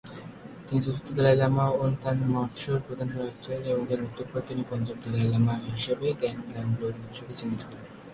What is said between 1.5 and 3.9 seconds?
য়োন-তান-র্গ্যা-ম্ত্শোর প্রধান সহায়ক ছিলেন এবং